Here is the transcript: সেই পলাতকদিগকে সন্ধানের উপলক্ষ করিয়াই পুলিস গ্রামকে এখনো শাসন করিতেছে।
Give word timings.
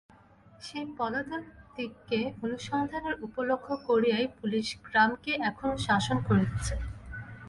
সেই 0.61 0.85
পলাতকদিগকে 0.97 2.19
সন্ধানের 2.67 3.15
উপলক্ষ 3.23 3.67
করিয়াই 3.87 4.25
পুলিস 4.37 4.67
গ্রামকে 4.85 5.31
এখনো 5.49 5.75
শাসন 5.87 6.17
করিতেছে। 6.27 6.75